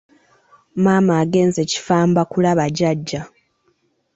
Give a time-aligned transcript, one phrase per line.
[0.75, 3.21] Maama agenze Kifamba kulaba jjajja.